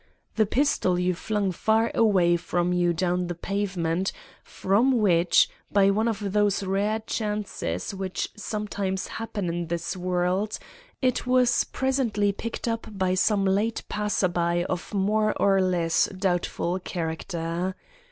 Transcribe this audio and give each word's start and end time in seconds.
The 0.35 0.47
pistol 0.47 0.97
you 0.97 1.13
flung 1.13 1.51
far 1.51 1.91
away 1.93 2.35
from 2.35 2.73
you 2.73 2.91
down 2.91 3.27
the 3.27 3.35
pavement, 3.35 4.11
from 4.43 4.97
which, 4.97 5.47
by 5.71 5.91
one 5.91 6.07
of 6.07 6.33
those 6.33 6.63
rare 6.63 7.03
chances 7.05 7.93
which 7.93 8.29
sometimes 8.35 9.05
happen 9.07 9.47
in 9.47 9.67
this 9.67 9.95
world, 9.95 10.57
it 11.03 11.27
was 11.27 11.65
presently 11.65 12.31
picked 12.31 12.67
up 12.67 12.87
by 12.97 13.13
some 13.13 13.45
late 13.45 13.83
passer 13.89 14.27
by 14.27 14.63
of 14.67 14.91
more 14.91 15.35
or 15.39 15.61
less 15.61 16.05
doubtful 16.05 16.79
character. 16.79 17.75